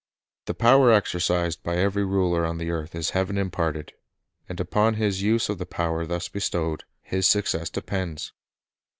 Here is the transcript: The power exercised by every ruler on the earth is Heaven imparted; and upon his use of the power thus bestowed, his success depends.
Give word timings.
The 0.47 0.55
power 0.55 0.91
exercised 0.91 1.61
by 1.61 1.77
every 1.77 2.03
ruler 2.03 2.43
on 2.43 2.57
the 2.57 2.71
earth 2.71 2.95
is 2.95 3.11
Heaven 3.11 3.37
imparted; 3.37 3.93
and 4.49 4.59
upon 4.59 4.95
his 4.95 5.21
use 5.21 5.47
of 5.47 5.59
the 5.59 5.65
power 5.67 6.07
thus 6.07 6.27
bestowed, 6.27 6.85
his 7.03 7.27
success 7.27 7.69
depends. 7.69 8.33